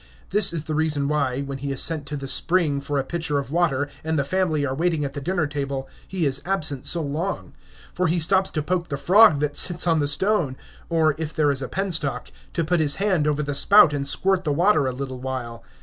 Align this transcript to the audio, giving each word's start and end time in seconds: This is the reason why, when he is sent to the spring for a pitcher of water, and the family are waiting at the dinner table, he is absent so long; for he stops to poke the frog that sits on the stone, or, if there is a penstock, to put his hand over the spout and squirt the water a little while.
This 0.31 0.51
is 0.51 0.63
the 0.63 0.73
reason 0.73 1.07
why, 1.07 1.41
when 1.41 1.59
he 1.59 1.71
is 1.71 1.79
sent 1.79 2.07
to 2.07 2.17
the 2.17 2.27
spring 2.27 2.79
for 2.81 2.97
a 2.97 3.03
pitcher 3.03 3.37
of 3.37 3.51
water, 3.51 3.87
and 4.03 4.17
the 4.17 4.23
family 4.23 4.65
are 4.65 4.73
waiting 4.73 5.05
at 5.05 5.13
the 5.13 5.21
dinner 5.21 5.45
table, 5.45 5.87
he 6.07 6.25
is 6.25 6.41
absent 6.43 6.87
so 6.87 7.03
long; 7.03 7.53
for 7.93 8.07
he 8.07 8.19
stops 8.19 8.49
to 8.49 8.63
poke 8.63 8.87
the 8.87 8.97
frog 8.97 9.41
that 9.41 9.55
sits 9.55 9.85
on 9.85 9.99
the 9.99 10.07
stone, 10.07 10.55
or, 10.89 11.13
if 11.19 11.35
there 11.35 11.51
is 11.51 11.61
a 11.61 11.67
penstock, 11.69 12.29
to 12.55 12.63
put 12.65 12.79
his 12.79 12.95
hand 12.95 13.27
over 13.27 13.43
the 13.43 13.53
spout 13.53 13.93
and 13.93 14.07
squirt 14.07 14.43
the 14.43 14.51
water 14.51 14.87
a 14.87 14.91
little 14.91 15.19
while. 15.19 15.63